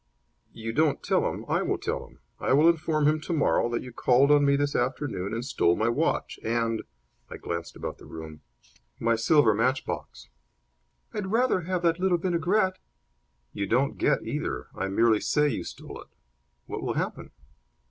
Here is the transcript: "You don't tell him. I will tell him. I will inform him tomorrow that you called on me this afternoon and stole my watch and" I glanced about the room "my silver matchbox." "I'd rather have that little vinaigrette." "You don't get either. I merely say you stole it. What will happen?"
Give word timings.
"You 0.51 0.73
don't 0.73 1.03
tell 1.03 1.29
him. 1.31 1.45
I 1.47 1.61
will 1.61 1.77
tell 1.77 2.07
him. 2.07 2.21
I 2.39 2.53
will 2.53 2.67
inform 2.67 3.07
him 3.07 3.21
tomorrow 3.21 3.69
that 3.69 3.83
you 3.83 3.93
called 3.93 4.31
on 4.31 4.43
me 4.43 4.55
this 4.55 4.75
afternoon 4.75 5.31
and 5.31 5.45
stole 5.45 5.75
my 5.75 5.89
watch 5.89 6.39
and" 6.43 6.81
I 7.29 7.37
glanced 7.37 7.75
about 7.75 7.99
the 7.99 8.07
room 8.07 8.41
"my 8.99 9.15
silver 9.15 9.53
matchbox." 9.53 10.27
"I'd 11.13 11.27
rather 11.27 11.61
have 11.65 11.83
that 11.83 11.99
little 11.99 12.17
vinaigrette." 12.17 12.79
"You 13.53 13.67
don't 13.67 13.99
get 13.99 14.25
either. 14.25 14.69
I 14.73 14.87
merely 14.87 15.19
say 15.19 15.49
you 15.49 15.63
stole 15.63 16.01
it. 16.01 16.07
What 16.65 16.81
will 16.81 16.93
happen?" 16.95 17.29